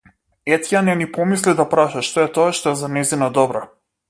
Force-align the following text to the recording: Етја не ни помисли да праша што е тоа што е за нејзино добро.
Етја 0.51 0.79
не 0.87 0.95
ни 1.01 1.07
помисли 1.17 1.53
да 1.59 1.67
праша 1.75 2.03
што 2.09 2.25
е 2.25 2.27
тоа 2.39 2.49
што 2.61 2.75
е 2.75 2.81
за 2.83 2.91
нејзино 2.97 3.31
добро. 3.39 3.65